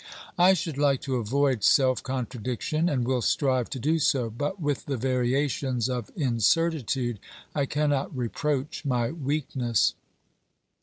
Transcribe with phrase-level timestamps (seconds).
[0.39, 4.85] I should like to avoid self contradiction and will strive to do so, but with
[4.87, 7.19] the variations of incertitude
[7.53, 9.93] I cannot reproach my weakness.